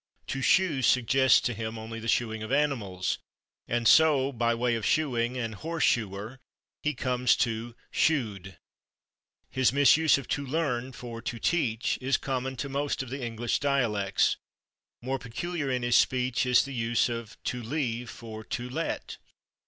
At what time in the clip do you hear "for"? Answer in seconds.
10.93-11.21, 18.09-18.43